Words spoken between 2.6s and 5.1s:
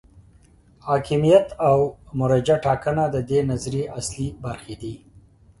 ټاکنه د دې نظریې اصلي برخې دي.